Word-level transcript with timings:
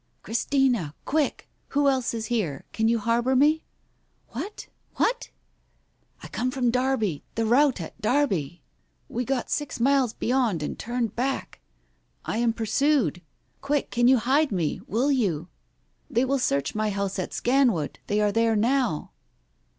"Christina, 0.23 0.95
quick! 1.05 1.47
Who 1.67 1.87
else 1.87 2.15
is 2.15 2.25
here? 2.25 2.65
Can 2.73 2.87
you 2.87 2.97
harbour 2.97 3.35
me?" 3.35 3.65
"What? 4.29 4.65
What?". 4.95 5.29
"I 6.23 6.27
come 6.27 6.49
from 6.49 6.71
Derby— 6.71 7.23
the 7.35 7.45
rout 7.45 7.79
at 7.79 8.01
Derby. 8.01 8.63
We 9.07 9.25
got 9.25 9.51
six 9.51 9.79
miles 9.79 10.13
beyond 10.13 10.63
and 10.63 10.79
turned 10.79 11.15
back.... 11.15 11.59
I 12.25 12.37
am 12.37 12.51
pursued. 12.51 13.21
Quick, 13.61 13.91
can 13.91 14.07
you 14.07 14.17
hide 14.17 14.51
me, 14.51 14.81
will 14.87 15.11
you? 15.11 15.49
They 16.09 16.25
will 16.25 16.39
search 16.39 16.73
my 16.73 16.89
house 16.89 17.19
at 17.19 17.31
Scanwood, 17.31 17.97
they 18.07 18.19
are 18.21 18.31
there 18.31 18.55
now. 18.55 19.11